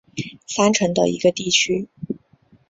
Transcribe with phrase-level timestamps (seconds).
[0.47, 1.87] 三城的一个地区。